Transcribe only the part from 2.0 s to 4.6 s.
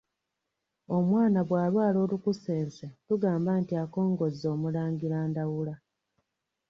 olukusense tugamba nti akongozze